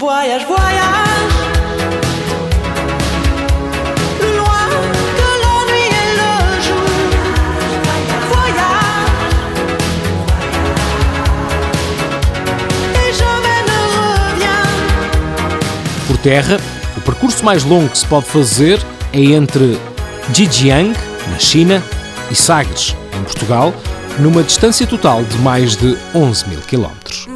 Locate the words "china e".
21.38-22.34